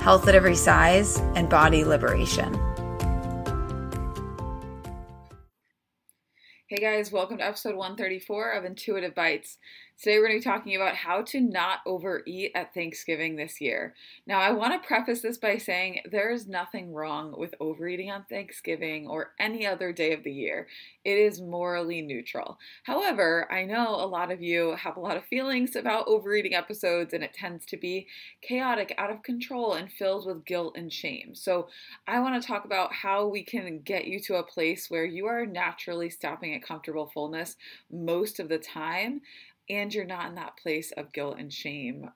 health 0.00 0.28
at 0.28 0.34
every 0.34 0.56
size, 0.56 1.18
and 1.34 1.48
body 1.48 1.84
liberation. 1.84 2.54
Hey 6.68 6.76
guys, 6.76 7.10
welcome 7.10 7.38
to 7.38 7.46
episode 7.46 7.76
134 7.76 8.52
of 8.52 8.64
Intuitive 8.66 9.14
Bites. 9.14 9.56
Today 10.00 10.18
we're 10.18 10.28
going 10.28 10.40
to 10.40 10.46
be 10.46 10.52
talking 10.52 10.76
about 10.76 10.94
how 10.94 11.22
to 11.22 11.40
not 11.40 11.80
overeat 11.84 12.52
at 12.54 12.72
Thanksgiving 12.72 13.34
this 13.34 13.60
year. 13.60 13.96
Now, 14.28 14.38
I 14.38 14.52
want 14.52 14.80
to 14.80 14.86
preface 14.86 15.22
this 15.22 15.38
by 15.38 15.58
saying 15.58 16.02
there 16.08 16.30
is 16.30 16.46
nothing 16.46 16.92
wrong 16.92 17.34
with 17.36 17.56
overeating 17.58 18.08
on 18.08 18.24
Thanksgiving 18.30 19.08
or 19.08 19.32
any 19.40 19.66
other 19.66 19.92
day 19.92 20.12
of 20.12 20.22
the 20.22 20.30
year. 20.30 20.68
It 21.04 21.18
is 21.18 21.40
morally 21.40 22.00
neutral. 22.00 22.60
However, 22.84 23.50
I 23.50 23.64
know 23.64 23.96
a 23.96 24.06
lot 24.06 24.30
of 24.30 24.40
you 24.40 24.76
have 24.76 24.96
a 24.96 25.00
lot 25.00 25.16
of 25.16 25.24
feelings 25.24 25.74
about 25.74 26.06
overeating 26.06 26.54
episodes 26.54 27.12
and 27.12 27.24
it 27.24 27.34
tends 27.34 27.66
to 27.66 27.76
be 27.76 28.06
chaotic, 28.40 28.94
out 28.98 29.10
of 29.10 29.24
control, 29.24 29.74
and 29.74 29.90
filled 29.90 30.26
with 30.26 30.44
guilt 30.44 30.76
and 30.76 30.92
shame. 30.92 31.34
So, 31.34 31.66
I 32.06 32.20
want 32.20 32.40
to 32.40 32.46
talk 32.46 32.64
about 32.64 32.94
how 32.94 33.26
we 33.26 33.42
can 33.42 33.80
get 33.80 34.06
you 34.06 34.20
to 34.20 34.36
a 34.36 34.44
place 34.44 34.88
where 34.88 35.04
you 35.04 35.26
are 35.26 35.44
naturally 35.44 36.08
stopping 36.08 36.54
at 36.54 36.62
comfortable 36.62 37.10
fullness 37.12 37.56
most 37.90 38.38
of 38.38 38.48
the 38.48 38.58
time 38.58 39.22
and 39.70 39.92
you're 39.92 40.04
not 40.04 40.28
in 40.28 40.34
that 40.36 40.56
place 40.56 40.92
of 40.96 41.12
guilt 41.12 41.36
and 41.38 41.52
shame 41.52 42.10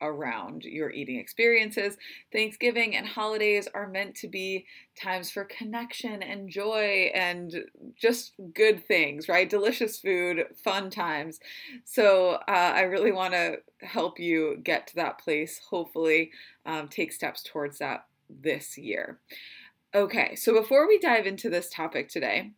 around 0.00 0.64
your 0.64 0.90
eating 0.90 1.18
experiences. 1.18 1.96
Thanksgiving 2.32 2.94
and 2.96 3.06
holidays 3.06 3.68
are 3.74 3.88
meant 3.88 4.14
to 4.16 4.28
be 4.28 4.66
times 5.00 5.30
for 5.30 5.44
connection 5.44 6.22
and 6.22 6.48
joy 6.48 7.10
and 7.14 7.54
just 7.96 8.34
good 8.54 8.86
things, 8.86 9.28
right? 9.28 9.48
Delicious 9.48 9.98
food, 9.98 10.44
fun 10.62 10.90
times. 10.90 11.40
So 11.84 12.32
uh, 12.48 12.72
I 12.74 12.82
really 12.82 13.12
want 13.12 13.34
to 13.34 13.56
help 13.80 14.18
you 14.18 14.58
get 14.62 14.86
to 14.88 14.96
that 14.96 15.18
place, 15.18 15.60
hopefully, 15.70 16.30
um, 16.66 16.88
take 16.88 17.12
steps 17.12 17.42
towards 17.42 17.78
that 17.78 18.06
this 18.28 18.76
year. 18.76 19.18
Okay, 19.94 20.34
so 20.34 20.52
before 20.52 20.88
we 20.88 20.98
dive 20.98 21.26
into 21.26 21.48
this 21.48 21.70
topic 21.70 22.08
today, 22.08 22.50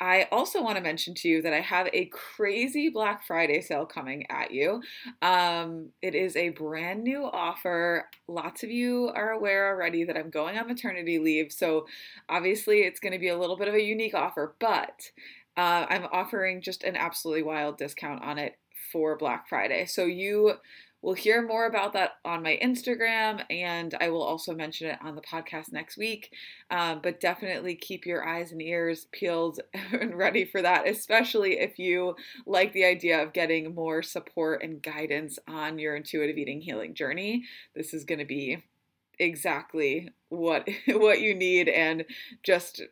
I 0.00 0.28
also 0.30 0.62
want 0.62 0.76
to 0.76 0.82
mention 0.82 1.14
to 1.14 1.28
you 1.28 1.42
that 1.42 1.52
I 1.52 1.60
have 1.60 1.88
a 1.92 2.06
crazy 2.06 2.88
Black 2.88 3.26
Friday 3.26 3.60
sale 3.60 3.84
coming 3.84 4.26
at 4.30 4.52
you. 4.52 4.82
Um, 5.22 5.88
it 6.02 6.14
is 6.14 6.36
a 6.36 6.50
brand 6.50 7.02
new 7.02 7.24
offer. 7.24 8.08
Lots 8.28 8.62
of 8.62 8.70
you 8.70 9.10
are 9.14 9.30
aware 9.30 9.68
already 9.68 10.04
that 10.04 10.16
I'm 10.16 10.30
going 10.30 10.56
on 10.56 10.68
maternity 10.68 11.18
leave, 11.18 11.52
so 11.52 11.86
obviously 12.28 12.80
it's 12.80 13.00
going 13.00 13.12
to 13.12 13.18
be 13.18 13.28
a 13.28 13.38
little 13.38 13.56
bit 13.56 13.68
of 13.68 13.74
a 13.74 13.82
unique 13.82 14.14
offer, 14.14 14.54
but 14.60 15.10
uh, 15.58 15.86
I'm 15.90 16.06
offering 16.12 16.62
just 16.62 16.84
an 16.84 16.96
absolutely 16.96 17.42
wild 17.42 17.76
discount 17.76 18.22
on 18.22 18.38
it 18.38 18.58
for 18.92 19.16
Black 19.16 19.48
Friday. 19.48 19.84
So 19.84 20.04
you 20.04 20.54
We'll 21.00 21.14
hear 21.14 21.46
more 21.46 21.66
about 21.66 21.92
that 21.92 22.14
on 22.24 22.42
my 22.42 22.58
Instagram, 22.60 23.44
and 23.50 23.94
I 24.00 24.08
will 24.08 24.22
also 24.22 24.52
mention 24.52 24.88
it 24.88 24.98
on 25.00 25.14
the 25.14 25.20
podcast 25.20 25.70
next 25.70 25.96
week. 25.96 26.32
Um, 26.72 26.98
but 27.00 27.20
definitely 27.20 27.76
keep 27.76 28.04
your 28.04 28.26
eyes 28.26 28.50
and 28.50 28.60
ears 28.60 29.06
peeled 29.12 29.60
and 29.92 30.18
ready 30.18 30.44
for 30.44 30.60
that, 30.60 30.88
especially 30.88 31.60
if 31.60 31.78
you 31.78 32.16
like 32.46 32.72
the 32.72 32.84
idea 32.84 33.22
of 33.22 33.32
getting 33.32 33.76
more 33.76 34.02
support 34.02 34.64
and 34.64 34.82
guidance 34.82 35.38
on 35.46 35.78
your 35.78 35.94
intuitive 35.94 36.36
eating 36.36 36.60
healing 36.60 36.94
journey. 36.94 37.44
This 37.76 37.94
is 37.94 38.04
going 38.04 38.18
to 38.18 38.24
be 38.24 38.64
exactly 39.20 40.10
what 40.30 40.68
what 40.88 41.20
you 41.20 41.32
need 41.32 41.68
and 41.68 42.04
just 42.42 42.82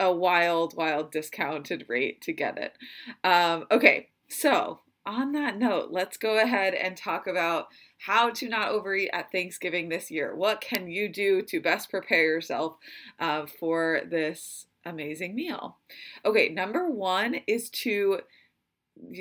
a 0.00 0.12
wild 0.12 0.74
wild 0.76 1.10
discounted 1.10 1.84
rate 1.88 2.20
to 2.20 2.32
get 2.32 2.58
it 2.58 2.76
um, 3.24 3.66
okay 3.70 4.08
so 4.28 4.80
on 5.08 5.32
that 5.32 5.56
note, 5.56 5.88
let's 5.90 6.18
go 6.18 6.38
ahead 6.38 6.74
and 6.74 6.94
talk 6.94 7.26
about 7.26 7.68
how 7.96 8.28
to 8.28 8.46
not 8.46 8.68
overeat 8.68 9.08
at 9.14 9.32
Thanksgiving 9.32 9.88
this 9.88 10.10
year. 10.10 10.36
What 10.36 10.60
can 10.60 10.86
you 10.86 11.08
do 11.08 11.40
to 11.42 11.62
best 11.62 11.90
prepare 11.90 12.24
yourself 12.24 12.76
uh, 13.18 13.46
for 13.58 14.02
this 14.08 14.66
amazing 14.84 15.34
meal? 15.34 15.78
Okay, 16.26 16.50
number 16.50 16.90
one 16.90 17.36
is 17.46 17.70
to, 17.70 18.20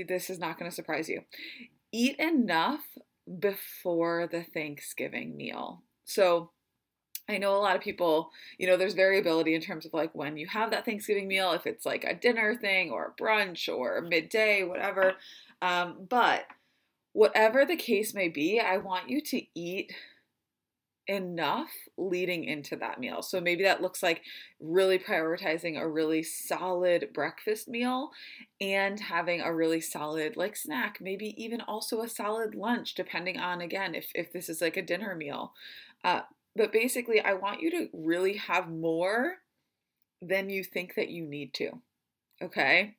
this 0.05 0.29
is 0.29 0.39
not 0.39 0.59
going 0.59 0.69
to 0.69 0.75
surprise 0.75 1.07
you, 1.07 1.21
eat 1.93 2.19
enough 2.19 2.83
before 3.39 4.27
the 4.29 4.43
Thanksgiving 4.43 5.37
meal. 5.37 5.83
So, 6.03 6.51
I 7.29 7.37
know 7.37 7.55
a 7.55 7.59
lot 7.59 7.75
of 7.75 7.81
people, 7.81 8.31
you 8.57 8.67
know, 8.67 8.77
there's 8.77 8.93
variability 8.93 9.53
in 9.53 9.61
terms 9.61 9.85
of 9.85 9.93
like 9.93 10.15
when 10.15 10.37
you 10.37 10.47
have 10.47 10.71
that 10.71 10.85
Thanksgiving 10.85 11.27
meal, 11.27 11.51
if 11.51 11.65
it's 11.65 11.85
like 11.85 12.03
a 12.03 12.15
dinner 12.15 12.55
thing 12.55 12.91
or 12.91 13.13
a 13.17 13.21
brunch 13.21 13.67
or 13.67 14.01
midday, 14.01 14.63
whatever. 14.63 15.15
Um, 15.61 16.05
but 16.09 16.45
whatever 17.13 17.65
the 17.65 17.75
case 17.75 18.13
may 18.13 18.29
be, 18.29 18.59
I 18.59 18.77
want 18.77 19.09
you 19.09 19.19
to 19.21 19.41
eat 19.59 19.93
enough 21.07 21.71
leading 21.97 22.43
into 22.43 22.75
that 22.75 22.99
meal. 22.99 23.21
So 23.21 23.39
maybe 23.39 23.63
that 23.63 23.81
looks 23.81 24.03
like 24.03 24.21
really 24.59 24.99
prioritizing 24.99 25.79
a 25.79 25.87
really 25.87 26.21
solid 26.21 27.09
breakfast 27.13 27.67
meal 27.67 28.11
and 28.59 28.99
having 28.99 29.41
a 29.41 29.53
really 29.53 29.79
solid 29.79 30.35
like 30.35 30.55
snack, 30.55 30.99
maybe 31.01 31.33
even 31.41 31.61
also 31.61 32.01
a 32.01 32.09
solid 32.09 32.55
lunch 32.55 32.93
depending 32.93 33.37
on 33.39 33.61
again 33.61 33.95
if 33.95 34.11
if 34.15 34.31
this 34.33 34.49
is 34.49 34.61
like 34.61 34.77
a 34.77 34.81
dinner 34.81 35.15
meal. 35.15 35.53
Uh, 36.03 36.21
but 36.57 36.73
basically 36.73 37.21
I 37.21 37.33
want 37.33 37.61
you 37.61 37.71
to 37.71 37.89
really 37.93 38.37
have 38.37 38.69
more 38.69 39.35
than 40.21 40.49
you 40.49 40.63
think 40.63 40.95
that 40.95 41.09
you 41.09 41.25
need 41.25 41.53
to. 41.55 41.81
Okay? 42.41 42.95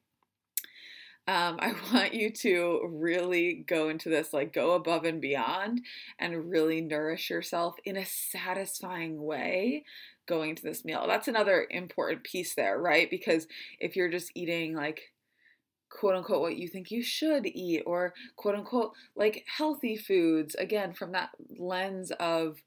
um, 1.29 1.59
I 1.61 1.75
want 1.93 2.15
you 2.15 2.31
to 2.31 2.81
really 2.91 3.65
go 3.69 3.91
into 3.91 4.09
this, 4.09 4.33
like 4.33 4.53
go 4.53 4.73
above 4.73 5.05
and 5.05 5.21
beyond 5.21 5.83
and 6.19 6.51
really 6.51 6.81
nourish 6.81 7.31
yourself 7.31 7.77
in 7.85 7.97
a 7.97 8.07
satisfying 8.07 9.23
way 9.23 9.85
going 10.27 10.57
to 10.57 10.63
this 10.63 10.85
meal. 10.85 11.05
That's 11.07 11.29
another 11.29 11.67
important 11.71 12.25
piece 12.25 12.55
there, 12.55 12.79
right? 12.81 13.09
Because 13.09 13.47
if 13.79 13.95
you're 13.95 14.11
just 14.11 14.33
eating 14.35 14.75
like 14.75 15.13
quote 15.91 16.17
unquote 16.17 16.43
what 16.43 16.59
you 16.59 16.69
think 16.69 16.91
you 16.91 17.03
should 17.03 17.47
eat 17.47 17.83
or 17.87 18.13
quote 18.37 18.55
unquote 18.55 18.93
like 19.15 19.45
healthy 19.57 19.97
foods, 19.97 20.55
again, 20.55 20.93
from 20.93 21.13
that 21.13 21.31
lens 21.59 22.11
of 22.19 22.59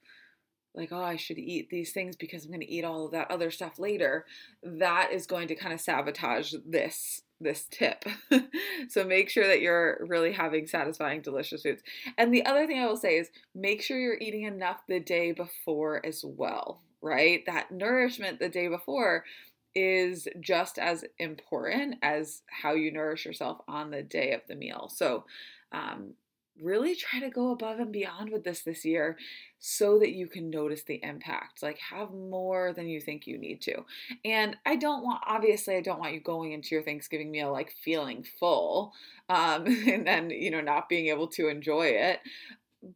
like, 0.73 0.91
oh, 0.91 1.03
I 1.03 1.17
should 1.17 1.37
eat 1.37 1.69
these 1.69 1.91
things 1.91 2.15
because 2.15 2.45
I'm 2.45 2.51
going 2.51 2.61
to 2.61 2.71
eat 2.71 2.85
all 2.85 3.05
of 3.05 3.11
that 3.11 3.29
other 3.29 3.51
stuff 3.51 3.77
later, 3.77 4.25
that 4.63 5.11
is 5.11 5.27
going 5.27 5.47
to 5.49 5.55
kind 5.55 5.73
of 5.73 5.81
sabotage 5.81 6.53
this 6.65 7.21
this 7.41 7.65
tip. 7.71 8.05
so 8.89 9.03
make 9.03 9.29
sure 9.29 9.47
that 9.47 9.61
you're 9.61 10.05
really 10.07 10.31
having 10.31 10.67
satisfying, 10.67 11.21
delicious 11.21 11.63
foods. 11.63 11.81
And 12.17 12.31
the 12.31 12.45
other 12.45 12.67
thing 12.67 12.79
I 12.79 12.85
will 12.85 12.97
say 12.97 13.17
is 13.17 13.29
make 13.55 13.81
sure 13.81 13.97
you're 13.97 14.17
eating 14.21 14.43
enough 14.43 14.81
the 14.87 14.99
day 14.99 15.31
before 15.31 16.05
as 16.05 16.23
well, 16.23 16.81
right? 17.01 17.43
That 17.47 17.71
nourishment 17.71 18.39
the 18.39 18.47
day 18.47 18.67
before 18.67 19.25
is 19.73 20.27
just 20.39 20.77
as 20.77 21.03
important 21.17 21.95
as 22.01 22.43
how 22.47 22.73
you 22.73 22.91
nourish 22.91 23.25
yourself 23.25 23.59
on 23.67 23.89
the 23.89 24.03
day 24.03 24.33
of 24.33 24.41
the 24.47 24.55
meal. 24.55 24.91
So, 24.93 25.25
um, 25.71 26.13
really 26.61 26.95
try 26.95 27.19
to 27.19 27.29
go 27.29 27.51
above 27.51 27.79
and 27.79 27.91
beyond 27.91 28.31
with 28.31 28.43
this 28.43 28.61
this 28.61 28.85
year 28.85 29.17
so 29.59 29.99
that 29.99 30.11
you 30.11 30.27
can 30.27 30.49
notice 30.49 30.83
the 30.83 30.99
impact. 31.03 31.63
Like, 31.63 31.79
have 31.79 32.11
more 32.11 32.73
than 32.73 32.87
you 32.87 33.01
think 33.01 33.27
you 33.27 33.37
need 33.37 33.61
to. 33.61 33.85
And 34.23 34.55
I 34.65 34.75
don't 34.75 35.03
want, 35.03 35.23
obviously, 35.25 35.75
I 35.75 35.81
don't 35.81 35.99
want 35.99 36.13
you 36.13 36.19
going 36.19 36.51
into 36.51 36.75
your 36.75 36.83
Thanksgiving 36.83 37.31
meal 37.31 37.51
like 37.51 37.73
feeling 37.83 38.25
full 38.39 38.93
um, 39.29 39.65
and 39.87 40.05
then, 40.05 40.29
you 40.29 40.51
know, 40.51 40.61
not 40.61 40.89
being 40.89 41.07
able 41.07 41.27
to 41.29 41.47
enjoy 41.47 41.87
it. 41.87 42.19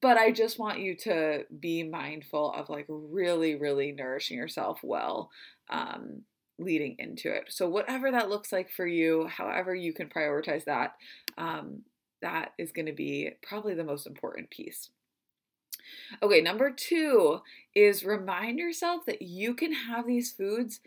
But 0.02 0.18
I 0.18 0.32
just 0.32 0.58
want 0.58 0.80
you 0.80 0.96
to 0.98 1.46
be 1.60 1.84
mindful 1.84 2.52
of 2.54 2.70
like 2.70 2.86
really, 2.90 3.56
really 3.56 3.92
nourishing 3.92 4.38
yourself 4.38 4.80
well. 4.84 5.30
Um, 5.70 6.24
leading 6.58 6.96
into 7.00 7.30
it. 7.34 7.46
So, 7.50 7.68
whatever 7.68 8.12
that 8.12 8.30
looks 8.30 8.52
like 8.52 8.72
for 8.72 8.88
you, 8.88 9.28
however 9.28 9.76
you 9.76 9.94
can 9.94 10.08
prioritize 10.08 10.64
that, 10.66 10.96
um, 11.38 11.82
that 12.26 12.54
is 12.58 12.72
going 12.72 12.88
to 12.88 12.92
be 12.92 13.30
probably 13.44 13.76
the 13.76 13.84
most 13.84 14.08
important 14.08 14.50
piece. 14.50 14.90
Okay, 16.24 16.42
number 16.42 16.72
two 16.72 17.42
is 17.76 18.04
remind 18.04 18.58
yourself 18.58 19.06
that 19.06 19.22
you 19.22 19.54
can 19.54 19.72
have 19.72 20.08
these 20.08 20.32
foods 20.32 20.80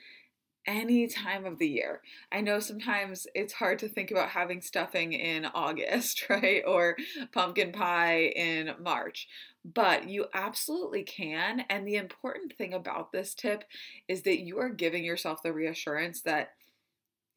any 0.67 1.07
time 1.07 1.47
of 1.47 1.61
the 1.61 1.69
year. 1.69 2.03
I 2.33 2.41
know 2.41 2.59
sometimes 2.59 3.29
it's 3.37 3.53
hard 3.53 3.79
to 3.79 3.89
think 3.89 4.11
about 4.11 4.31
having 4.31 4.61
stuffing 4.61 5.13
in 5.13 5.47
August, 5.55 6.29
right? 6.29 6.63
Or 6.67 6.97
pumpkin 7.33 7.71
pie 7.71 8.33
in 8.35 8.75
March, 8.83 9.29
but 9.65 10.09
you 10.09 10.27
absolutely 10.35 11.05
can. 11.05 11.65
And 11.71 11.87
the 11.87 11.97
important 11.97 12.53
thing 12.55 12.75
about 12.75 13.13
this 13.13 13.33
tip 13.33 13.63
is 14.09 14.23
that 14.23 14.41
you 14.41 14.59
are 14.59 14.71
giving 14.71 15.05
yourself 15.05 15.41
the 15.45 15.53
reassurance 15.53 16.21
that 16.23 16.51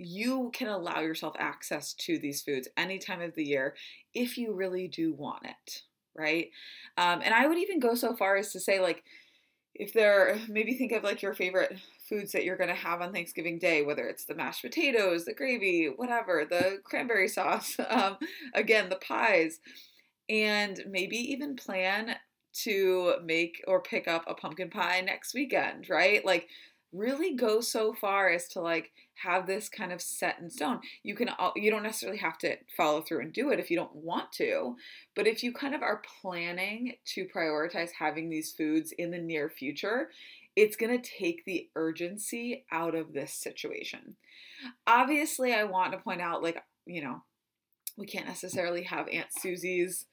you 0.05 0.51
can 0.53 0.67
allow 0.67 0.99
yourself 0.99 1.35
access 1.39 1.93
to 1.93 2.17
these 2.19 2.41
foods 2.41 2.67
any 2.77 2.99
time 2.99 3.21
of 3.21 3.35
the 3.35 3.45
year 3.45 3.75
if 4.13 4.37
you 4.37 4.53
really 4.53 4.87
do 4.87 5.13
want 5.13 5.45
it, 5.45 5.83
right? 6.15 6.49
Um, 6.97 7.21
and 7.23 7.33
I 7.33 7.47
would 7.47 7.57
even 7.57 7.79
go 7.79 7.95
so 7.95 8.15
far 8.15 8.35
as 8.35 8.51
to 8.51 8.59
say, 8.59 8.79
like, 8.79 9.03
if 9.73 9.93
there, 9.93 10.37
maybe 10.49 10.73
think 10.73 10.91
of 10.91 11.03
like 11.03 11.21
your 11.21 11.33
favorite 11.33 11.77
foods 12.09 12.33
that 12.33 12.43
you're 12.43 12.57
going 12.57 12.69
to 12.69 12.75
have 12.75 13.01
on 13.01 13.13
Thanksgiving 13.13 13.57
Day, 13.57 13.83
whether 13.83 14.07
it's 14.07 14.25
the 14.25 14.35
mashed 14.35 14.61
potatoes, 14.61 15.25
the 15.25 15.33
gravy, 15.33 15.85
whatever, 15.95 16.45
the 16.49 16.79
cranberry 16.83 17.27
sauce, 17.27 17.77
um, 17.89 18.17
again, 18.53 18.89
the 18.89 18.97
pies, 18.97 19.59
and 20.29 20.81
maybe 20.89 21.17
even 21.17 21.55
plan 21.55 22.15
to 22.53 23.15
make 23.23 23.63
or 23.65 23.81
pick 23.81 24.07
up 24.07 24.25
a 24.27 24.33
pumpkin 24.33 24.69
pie 24.69 25.01
next 25.01 25.33
weekend, 25.33 25.89
right? 25.89 26.25
Like, 26.25 26.47
really 26.93 27.35
go 27.35 27.61
so 27.61 27.93
far 27.93 28.29
as 28.29 28.47
to 28.49 28.61
like 28.61 28.91
have 29.15 29.47
this 29.47 29.69
kind 29.69 29.93
of 29.93 30.01
set 30.01 30.39
in 30.39 30.49
stone. 30.49 30.79
You 31.03 31.15
can 31.15 31.29
you 31.55 31.71
don't 31.71 31.83
necessarily 31.83 32.17
have 32.19 32.37
to 32.39 32.57
follow 32.75 33.01
through 33.01 33.21
and 33.21 33.33
do 33.33 33.51
it 33.51 33.59
if 33.59 33.69
you 33.71 33.77
don't 33.77 33.95
want 33.95 34.31
to, 34.33 34.75
but 35.15 35.27
if 35.27 35.43
you 35.43 35.53
kind 35.53 35.75
of 35.75 35.81
are 35.81 36.01
planning 36.21 36.95
to 37.13 37.27
prioritize 37.27 37.91
having 37.97 38.29
these 38.29 38.51
foods 38.51 38.91
in 38.97 39.11
the 39.11 39.19
near 39.19 39.49
future, 39.49 40.09
it's 40.55 40.75
going 40.75 40.99
to 40.99 41.09
take 41.09 41.45
the 41.45 41.69
urgency 41.75 42.65
out 42.71 42.95
of 42.95 43.13
this 43.13 43.33
situation. 43.33 44.15
Obviously, 44.85 45.53
I 45.53 45.63
want 45.63 45.93
to 45.93 45.97
point 45.97 46.21
out 46.21 46.43
like, 46.43 46.61
you 46.85 47.01
know, 47.03 47.23
we 47.97 48.05
can't 48.05 48.27
necessarily 48.27 48.83
have 48.83 49.07
Aunt 49.09 49.27
Susie's 49.31 50.05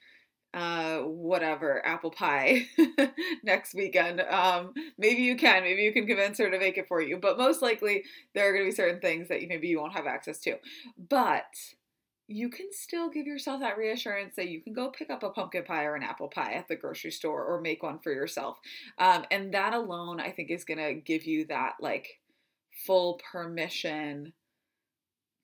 uh 0.54 1.00
whatever 1.00 1.84
apple 1.86 2.10
pie 2.10 2.66
next 3.44 3.74
weekend 3.74 4.20
um 4.22 4.72
maybe 4.96 5.22
you 5.22 5.36
can 5.36 5.62
maybe 5.62 5.82
you 5.82 5.92
can 5.92 6.06
convince 6.06 6.38
her 6.38 6.50
to 6.50 6.58
make 6.58 6.78
it 6.78 6.88
for 6.88 7.02
you 7.02 7.18
but 7.18 7.36
most 7.36 7.60
likely 7.60 8.02
there 8.34 8.48
are 8.48 8.52
going 8.52 8.64
to 8.64 8.70
be 8.70 8.74
certain 8.74 9.00
things 9.00 9.28
that 9.28 9.46
maybe 9.48 9.68
you 9.68 9.80
won't 9.80 9.92
have 9.92 10.06
access 10.06 10.38
to. 10.40 10.56
But 11.08 11.54
you 12.26 12.50
can 12.50 12.66
still 12.70 13.08
give 13.08 13.26
yourself 13.26 13.60
that 13.60 13.78
reassurance 13.78 14.36
that 14.36 14.48
you 14.48 14.60
can 14.60 14.74
go 14.74 14.90
pick 14.90 15.08
up 15.08 15.22
a 15.22 15.30
pumpkin 15.30 15.64
pie 15.64 15.84
or 15.84 15.94
an 15.94 16.02
apple 16.02 16.28
pie 16.28 16.52
at 16.52 16.68
the 16.68 16.76
grocery 16.76 17.10
store 17.10 17.42
or 17.42 17.60
make 17.60 17.82
one 17.82 17.98
for 17.98 18.12
yourself 18.12 18.58
um, 18.98 19.24
and 19.30 19.54
that 19.54 19.72
alone 19.72 20.20
i 20.20 20.30
think 20.30 20.50
is 20.50 20.62
going 20.62 20.76
to 20.76 20.92
give 20.92 21.24
you 21.24 21.46
that 21.46 21.72
like 21.80 22.20
full 22.86 23.18
permission 23.32 24.34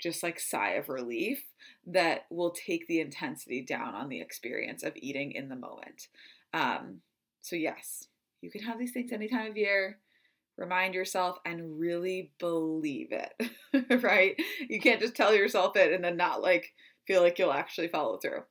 just 0.00 0.22
like 0.22 0.38
sigh 0.40 0.72
of 0.72 0.88
relief 0.88 1.44
that 1.86 2.26
will 2.30 2.50
take 2.50 2.86
the 2.86 3.00
intensity 3.00 3.62
down 3.62 3.94
on 3.94 4.08
the 4.08 4.20
experience 4.20 4.82
of 4.82 4.92
eating 4.96 5.32
in 5.32 5.48
the 5.48 5.56
moment. 5.56 6.08
Um, 6.52 7.00
so, 7.40 7.56
yes, 7.56 8.08
you 8.40 8.50
can 8.50 8.62
have 8.62 8.78
these 8.78 8.92
things 8.92 9.12
any 9.12 9.28
time 9.28 9.50
of 9.50 9.56
year. 9.56 9.98
Remind 10.56 10.94
yourself 10.94 11.38
and 11.44 11.78
really 11.80 12.32
believe 12.38 13.08
it, 13.10 14.02
right? 14.02 14.36
You 14.68 14.80
can't 14.80 15.00
just 15.00 15.16
tell 15.16 15.34
yourself 15.34 15.76
it 15.76 15.92
and 15.92 16.04
then 16.04 16.16
not 16.16 16.42
like 16.42 16.72
feel 17.06 17.22
like 17.22 17.38
you'll 17.38 17.52
actually 17.52 17.88
follow 17.88 18.18
through. 18.18 18.42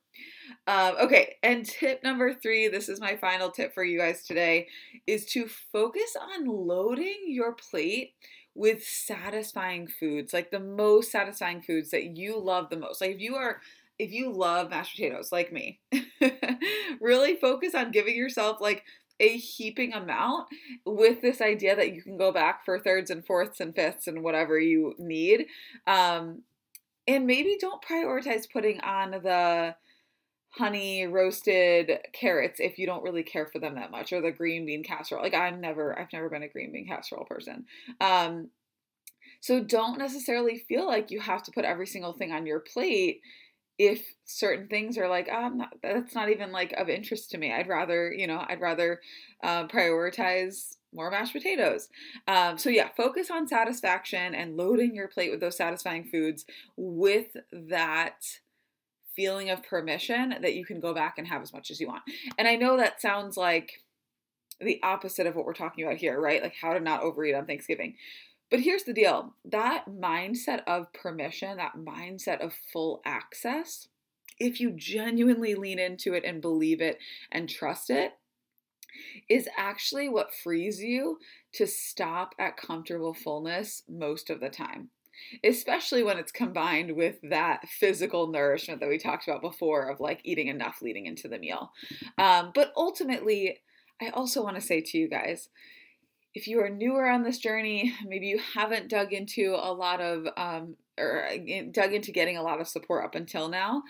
Um, 0.66 0.94
okay, 1.00 1.36
and 1.42 1.66
tip 1.66 2.02
number 2.04 2.34
three 2.34 2.68
this 2.68 2.88
is 2.88 3.00
my 3.00 3.16
final 3.16 3.50
tip 3.50 3.74
for 3.74 3.84
you 3.84 3.98
guys 3.98 4.24
today 4.24 4.68
is 5.06 5.24
to 5.26 5.46
focus 5.72 6.14
on 6.20 6.46
loading 6.46 7.24
your 7.26 7.54
plate 7.54 8.14
with 8.54 8.84
satisfying 8.84 9.88
foods, 9.88 10.32
like 10.32 10.50
the 10.50 10.60
most 10.60 11.10
satisfying 11.10 11.62
foods 11.62 11.90
that 11.90 12.16
you 12.16 12.38
love 12.38 12.70
the 12.70 12.76
most. 12.76 13.00
Like 13.00 13.10
if 13.10 13.20
you 13.20 13.34
are 13.36 13.60
if 13.98 14.12
you 14.12 14.32
love 14.32 14.70
mashed 14.70 14.96
potatoes 14.96 15.30
like 15.30 15.52
me, 15.52 15.80
really 17.00 17.36
focus 17.36 17.74
on 17.74 17.92
giving 17.92 18.16
yourself 18.16 18.60
like 18.60 18.84
a 19.20 19.36
heaping 19.36 19.92
amount 19.92 20.48
with 20.84 21.22
this 21.22 21.40
idea 21.40 21.76
that 21.76 21.94
you 21.94 22.02
can 22.02 22.16
go 22.16 22.32
back 22.32 22.64
for 22.64 22.78
thirds 22.78 23.10
and 23.10 23.24
fourths 23.24 23.60
and 23.60 23.74
fifths 23.74 24.08
and 24.08 24.22
whatever 24.22 24.58
you 24.58 24.94
need. 24.98 25.46
Um, 25.86 26.42
and 27.06 27.26
maybe 27.26 27.56
don't 27.60 27.82
prioritize 27.82 28.50
putting 28.50 28.80
on 28.80 29.12
the 29.12 29.76
honey 30.56 31.06
roasted 31.06 31.98
carrots 32.12 32.60
if 32.60 32.78
you 32.78 32.86
don't 32.86 33.02
really 33.02 33.24
care 33.24 33.46
for 33.46 33.58
them 33.58 33.74
that 33.74 33.90
much 33.90 34.12
or 34.12 34.20
the 34.20 34.30
green 34.30 34.64
bean 34.64 34.84
casserole. 34.84 35.22
Like 35.22 35.34
i'm 35.34 35.60
never 35.60 35.98
i've 35.98 36.12
never 36.12 36.28
been 36.28 36.42
a 36.42 36.48
green 36.48 36.72
bean 36.72 36.86
casserole 36.86 37.24
person. 37.24 37.64
Um 38.00 38.50
so 39.40 39.62
don't 39.62 39.98
necessarily 39.98 40.64
feel 40.68 40.86
like 40.86 41.10
you 41.10 41.20
have 41.20 41.42
to 41.44 41.50
put 41.50 41.64
every 41.64 41.86
single 41.86 42.12
thing 42.12 42.32
on 42.32 42.46
your 42.46 42.60
plate 42.60 43.20
if 43.78 44.14
certain 44.24 44.68
things 44.68 44.96
are 44.96 45.08
like 45.08 45.28
oh, 45.32 45.48
not, 45.48 45.74
that's 45.82 46.14
not 46.14 46.30
even 46.30 46.52
like 46.52 46.72
of 46.74 46.88
interest 46.88 47.32
to 47.32 47.38
me. 47.38 47.52
I'd 47.52 47.68
rather 47.68 48.12
you 48.12 48.26
know 48.28 48.44
i'd 48.48 48.60
rather 48.60 49.00
uh, 49.42 49.66
prioritize 49.66 50.76
more 50.92 51.10
mashed 51.10 51.32
potatoes. 51.32 51.88
Um, 52.28 52.58
so 52.58 52.70
yeah 52.70 52.90
focus 52.96 53.28
on 53.28 53.48
satisfaction 53.48 54.36
and 54.36 54.56
loading 54.56 54.94
your 54.94 55.08
plate 55.08 55.32
with 55.32 55.40
those 55.40 55.56
satisfying 55.56 56.04
foods 56.04 56.44
with 56.76 57.36
that 57.52 58.22
feeling 59.16 59.50
of 59.50 59.62
permission 59.62 60.34
that 60.42 60.54
you 60.54 60.64
can 60.64 60.80
go 60.80 60.94
back 60.94 61.18
and 61.18 61.26
have 61.26 61.42
as 61.42 61.52
much 61.52 61.70
as 61.70 61.80
you 61.80 61.88
want. 61.88 62.02
And 62.38 62.48
I 62.48 62.56
know 62.56 62.76
that 62.76 63.00
sounds 63.00 63.36
like 63.36 63.82
the 64.60 64.80
opposite 64.82 65.26
of 65.26 65.34
what 65.34 65.44
we're 65.44 65.54
talking 65.54 65.84
about 65.84 65.98
here, 65.98 66.20
right? 66.20 66.42
Like 66.42 66.54
how 66.60 66.74
to 66.74 66.80
not 66.80 67.02
overeat 67.02 67.34
on 67.34 67.46
Thanksgiving. 67.46 67.96
But 68.50 68.60
here's 68.60 68.84
the 68.84 68.92
deal 68.92 69.34
that 69.44 69.86
mindset 69.88 70.62
of 70.66 70.92
permission, 70.92 71.56
that 71.56 71.76
mindset 71.76 72.40
of 72.40 72.52
full 72.72 73.00
access, 73.04 73.88
if 74.38 74.60
you 74.60 74.70
genuinely 74.70 75.54
lean 75.54 75.78
into 75.78 76.14
it 76.14 76.24
and 76.24 76.40
believe 76.40 76.80
it 76.80 76.98
and 77.32 77.48
trust 77.48 77.90
it, 77.90 78.12
is 79.28 79.48
actually 79.56 80.08
what 80.08 80.34
frees 80.34 80.80
you 80.80 81.18
to 81.52 81.66
stop 81.66 82.34
at 82.38 82.56
comfortable 82.56 83.14
fullness 83.14 83.82
most 83.88 84.30
of 84.30 84.40
the 84.40 84.50
time 84.50 84.90
especially 85.44 86.02
when 86.02 86.18
it's 86.18 86.32
combined 86.32 86.96
with 86.96 87.16
that 87.22 87.68
physical 87.68 88.28
nourishment 88.28 88.80
that 88.80 88.88
we 88.88 88.98
talked 88.98 89.26
about 89.26 89.42
before 89.42 89.90
of 89.90 90.00
like 90.00 90.20
eating 90.24 90.48
enough 90.48 90.78
leading 90.82 91.06
into 91.06 91.28
the 91.28 91.38
meal. 91.38 91.72
Um, 92.18 92.52
but 92.54 92.72
ultimately, 92.76 93.60
I 94.00 94.10
also 94.10 94.42
want 94.42 94.56
to 94.56 94.62
say 94.62 94.80
to 94.80 94.98
you 94.98 95.08
guys, 95.08 95.48
if 96.34 96.48
you 96.48 96.60
are 96.60 96.68
newer 96.68 97.08
on 97.08 97.22
this 97.22 97.38
journey, 97.38 97.94
maybe 98.06 98.26
you 98.26 98.40
haven't 98.54 98.90
dug 98.90 99.12
into 99.12 99.54
a 99.56 99.72
lot 99.72 100.00
of 100.00 100.26
um, 100.36 100.76
or 100.98 101.26
uh, 101.26 101.36
dug 101.70 101.92
into 101.92 102.12
getting 102.12 102.36
a 102.36 102.42
lot 102.42 102.60
of 102.60 102.68
support 102.68 103.04
up 103.04 103.14
until 103.14 103.48
now, 103.48 103.82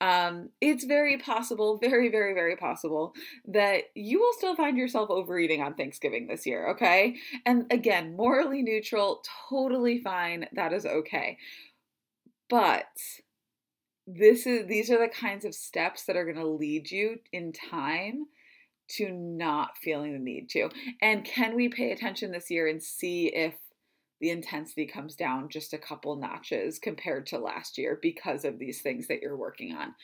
um, 0.00 0.48
it's 0.60 0.84
very 0.84 1.18
possible, 1.18 1.78
very, 1.78 2.08
very, 2.08 2.32
very 2.32 2.56
possible 2.56 3.12
that 3.46 3.84
you 3.94 4.18
will 4.18 4.32
still 4.32 4.56
find 4.56 4.78
yourself 4.78 5.10
overeating 5.10 5.62
on 5.62 5.74
Thanksgiving 5.74 6.26
this 6.26 6.46
year, 6.46 6.70
okay? 6.70 7.16
And 7.44 7.70
again, 7.70 8.16
morally 8.16 8.62
neutral, 8.62 9.22
totally 9.48 10.00
fine. 10.02 10.46
That 10.54 10.72
is 10.72 10.86
okay. 10.86 11.36
But 12.48 12.86
this 14.06 14.46
is 14.46 14.66
these 14.66 14.90
are 14.90 14.98
the 14.98 15.12
kinds 15.12 15.44
of 15.44 15.54
steps 15.54 16.04
that 16.04 16.16
are 16.16 16.24
going 16.24 16.36
to 16.36 16.46
lead 16.46 16.90
you 16.90 17.18
in 17.32 17.52
time 17.52 18.26
to 18.96 19.10
not 19.10 19.76
feeling 19.76 20.12
the 20.12 20.18
need 20.18 20.48
to. 20.50 20.68
And 21.00 21.24
can 21.24 21.54
we 21.54 21.68
pay 21.68 21.92
attention 21.92 22.32
this 22.32 22.50
year 22.50 22.66
and 22.66 22.82
see 22.82 23.26
if 23.26 23.54
the 24.20 24.30
intensity 24.30 24.86
comes 24.86 25.16
down 25.16 25.48
just 25.48 25.72
a 25.72 25.78
couple 25.78 26.14
notches 26.16 26.78
compared 26.78 27.26
to 27.26 27.38
last 27.38 27.78
year 27.78 27.98
because 28.02 28.44
of 28.44 28.58
these 28.58 28.82
things 28.82 29.08
that 29.08 29.22
you're 29.22 29.36
working 29.36 29.74
on. 29.74 29.94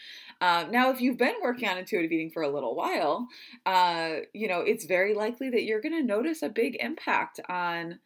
Uh, 0.41 0.65
now, 0.71 0.91
if 0.91 1.01
you've 1.01 1.19
been 1.19 1.35
working 1.43 1.69
on 1.69 1.79
intuitive 1.79 2.13
eating 2.13 2.31
for 2.31 2.43
a 2.43 2.53
little 2.53 2.75
while, 2.75 3.29
uh, 3.67 4.17
you 4.33 4.49
know, 4.49 4.61
it's 4.61 4.87
very 4.87 5.15
likely 5.15 5.51
that 5.51 5.65
you're 5.65 5.81
going 5.81 5.97
to 5.97 6.03
notice 6.03 6.43
a 6.43 6.49
big 6.49 6.77
impact 6.81 7.41
on 7.49 7.99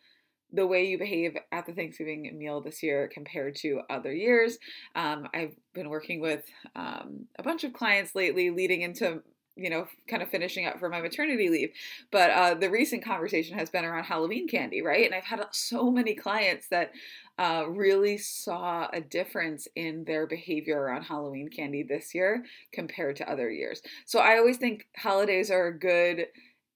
the 0.53 0.67
way 0.67 0.85
you 0.85 0.99
behave 0.99 1.37
at 1.53 1.67
the 1.67 1.73
Thanksgiving 1.73 2.37
meal 2.37 2.61
this 2.61 2.83
year 2.83 3.09
compared 3.13 3.55
to 3.57 3.83
other 3.89 4.13
years. 4.13 4.59
Um, 4.97 5.29
I've 5.33 5.55
been 5.75 5.89
working 5.89 6.21
with 6.21 6.45
um, 6.75 7.27
a 7.39 7.43
bunch 7.43 7.63
of 7.63 7.73
clients 7.73 8.15
lately 8.15 8.51
leading 8.51 8.83
into 8.83 9.23
you 9.61 9.69
know, 9.69 9.87
kind 10.09 10.23
of 10.23 10.31
finishing 10.31 10.67
up 10.67 10.79
for 10.79 10.89
my 10.89 11.01
maternity 11.01 11.49
leave. 11.49 11.71
But 12.11 12.31
uh, 12.31 12.55
the 12.55 12.71
recent 12.71 13.05
conversation 13.05 13.59
has 13.59 13.69
been 13.69 13.85
around 13.85 14.05
Halloween 14.05 14.49
candy, 14.49 14.81
right? 14.83 15.05
And 15.05 15.15
I've 15.15 15.25
had 15.25 15.45
so 15.53 15.91
many 15.91 16.15
clients 16.15 16.69
that 16.69 16.93
uh, 17.39 17.65
really 17.69 18.17
saw 18.17 18.89
a 18.93 19.01
difference 19.01 19.69
in 19.77 20.05
their 20.05 20.27
behavior 20.27 20.81
around 20.81 21.03
Halloween 21.03 21.49
candy 21.49 21.83
this 21.83 22.15
year 22.15 22.45
compared 22.73 23.17
to 23.17 23.31
other 23.31 23.51
years. 23.51 23.83
So 24.07 24.19
I 24.21 24.39
always 24.39 24.57
think 24.57 24.87
holidays 24.97 25.51
are 25.51 25.67
a 25.67 25.79
good 25.79 26.27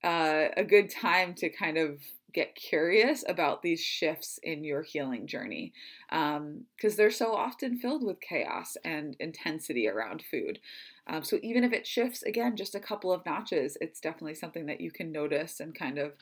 uh, 0.03 0.49
a 0.59 0.65
good 0.65 0.91
time 0.91 1.35
to 1.35 1.49
kind 1.49 1.79
of 1.79 1.99
get 2.35 2.57
curious 2.57 3.25
about 3.29 3.63
these 3.63 3.81
shifts 3.81 4.39
in 4.43 4.65
your 4.65 4.83
healing 4.83 5.27
journey 5.27 5.73
because 6.11 6.93
um, 6.93 6.97
they're 6.97 7.11
so 7.11 7.33
often 7.33 7.79
filled 7.79 8.05
with 8.05 8.21
chaos 8.21 8.77
and 8.85 9.17
intensity 9.21 9.89
around 9.89 10.23
food. 10.31 10.59
Um, 11.07 11.23
so 11.23 11.39
even 11.43 11.65
if 11.65 11.73
it 11.73 11.87
shifts 11.87 12.23
again 12.23 12.57
just 12.57 12.75
a 12.75 12.81
couple 12.81 13.13
of 13.13 13.25
notches, 13.25 13.79
it's 13.81 14.01
definitely 14.01 14.35
something 14.35 14.67
that 14.67 14.81
you 14.81 14.91
can 14.91 15.13
notice 15.13 15.61
and 15.61 15.75
kind 15.75 15.99
of 15.99 16.13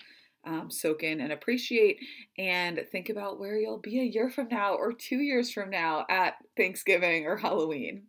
um, 0.45 0.71
soak 0.71 1.03
in 1.03 1.21
and 1.21 1.33
appreciate, 1.33 1.99
and 2.37 2.85
think 2.91 3.09
about 3.09 3.39
where 3.39 3.57
you'll 3.57 3.79
be 3.79 4.01
a 4.01 4.05
year 4.05 4.29
from 4.29 4.49
now 4.49 4.75
or 4.75 4.93
two 4.93 5.19
years 5.19 5.53
from 5.53 5.71
now 5.71 6.05
at 6.11 6.35
Thanksgiving 6.57 7.27
or 7.27 7.37
Halloween. 7.37 8.03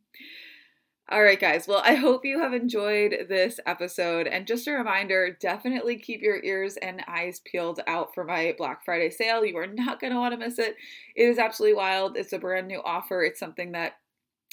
All 1.14 1.22
right, 1.22 1.40
guys. 1.40 1.68
Well, 1.68 1.84
I 1.86 1.94
hope 1.94 2.26
you 2.26 2.40
have 2.40 2.54
enjoyed 2.54 3.28
this 3.30 3.60
episode. 3.68 4.26
And 4.26 4.48
just 4.48 4.68
a 4.68 4.72
reminder 4.72 5.38
definitely 5.40 5.96
keep 5.96 6.24
your 6.24 6.44
ears 6.44 6.76
and 6.78 7.04
eyes 7.08 7.40
peeled 7.46 7.82
out 7.86 8.16
for 8.16 8.24
my 8.24 8.56
Black 8.58 8.84
Friday 8.84 9.12
sale. 9.12 9.46
You 9.46 9.56
are 9.58 9.68
not 9.68 10.02
going 10.02 10.12
to 10.12 10.18
want 10.18 10.34
to 10.34 10.40
miss 10.40 10.58
it. 10.58 10.76
It 11.16 11.26
is 11.26 11.38
absolutely 11.38 11.76
wild. 11.76 12.18
It's 12.18 12.34
a 12.34 12.40
brand 12.40 12.68
new 12.68 12.82
offer. 12.84 13.22
It's 13.22 13.40
something 13.40 13.74
that 13.74 13.98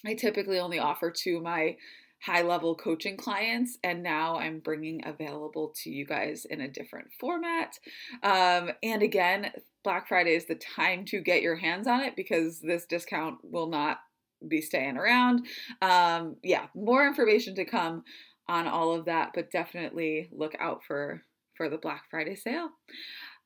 I 0.05 0.12
typically 0.12 0.59
only 0.59 0.79
offer 0.79 1.11
to 1.11 1.40
my 1.40 1.79
high 2.23 2.43
level 2.43 2.75
coaching 2.75 3.17
clients, 3.17 3.79
and 3.83 4.02
now 4.02 4.37
I'm 4.37 4.59
bringing 4.59 5.00
available 5.07 5.73
to 5.83 5.88
you 5.88 6.05
guys 6.05 6.45
in 6.45 6.61
a 6.61 6.69
different 6.69 7.09
format. 7.19 7.79
Um, 8.23 8.73
and 8.83 9.02
again, 9.02 9.50
Black 9.83 10.09
Friday 10.09 10.35
is 10.35 10.45
the 10.45 10.57
time 10.57 11.07
to 11.07 11.23
get 11.23 11.40
your 11.40 11.57
hands 11.57 11.87
on 11.87 12.02
it 12.02 12.17
because 12.17 12.61
this 12.61 12.85
discount 12.85 13.38
will 13.43 13.71
not 13.71 14.00
be 14.47 14.61
staying 14.61 14.97
around. 14.97 15.47
Um, 15.82 16.37
yeah, 16.42 16.66
more 16.75 17.06
information 17.06 17.54
to 17.56 17.64
come 17.64 18.04
on 18.49 18.66
all 18.66 18.94
of 18.94 19.04
that, 19.04 19.30
but 19.35 19.50
definitely 19.50 20.28
look 20.32 20.54
out 20.59 20.82
for 20.87 21.23
for 21.56 21.68
the 21.68 21.78
Black 21.78 22.04
Friday 22.11 22.37
sale. 22.37 22.70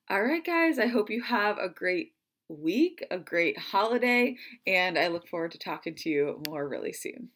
All 0.08 0.22
right, 0.22 0.44
guys, 0.44 0.78
I 0.78 0.86
hope 0.86 1.10
you 1.10 1.22
have 1.22 1.58
a 1.58 1.68
great 1.68 2.12
week, 2.48 3.04
a 3.10 3.18
great 3.18 3.58
holiday, 3.58 4.36
and 4.66 4.98
I 4.98 5.08
look 5.08 5.26
forward 5.28 5.52
to 5.52 5.58
talking 5.58 5.94
to 5.96 6.10
you 6.10 6.42
more 6.46 6.68
really 6.68 6.92
soon. 6.92 7.30